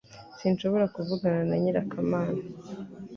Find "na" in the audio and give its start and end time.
1.49-1.55